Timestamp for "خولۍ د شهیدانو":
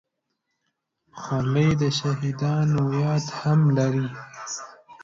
1.19-2.81